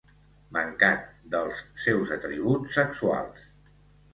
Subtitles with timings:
[0.55, 1.03] Mancat
[1.35, 3.45] dels seus atributs sexuals.